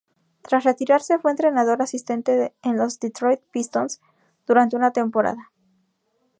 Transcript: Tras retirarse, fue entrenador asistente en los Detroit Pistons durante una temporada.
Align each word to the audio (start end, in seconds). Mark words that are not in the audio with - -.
Tras 0.41 0.63
retirarse, 0.63 1.19
fue 1.19 1.29
entrenador 1.29 1.79
asistente 1.79 2.55
en 2.63 2.75
los 2.75 2.99
Detroit 2.99 3.39
Pistons 3.51 4.01
durante 4.47 4.75
una 4.75 4.91
temporada. 4.91 5.51